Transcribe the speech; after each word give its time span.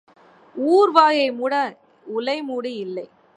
ஊர் 0.55 0.91
வாயை 0.91 1.31
மூட 1.31 1.53
உலை 2.05 2.41
மூடி 2.41 2.73
இல்லை. 2.75 3.05